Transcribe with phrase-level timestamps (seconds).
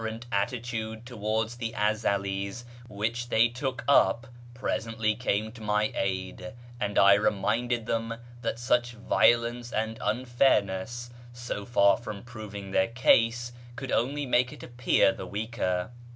[0.03, 6.97] t attitude towards the Ezeli's wliicli tliey to()l< up presently came to my aid, and
[6.97, 13.91] I reminded tliem tliat such violence and unfairness, so far from proving their case, could
[13.91, 15.91] only make it appear the weaker.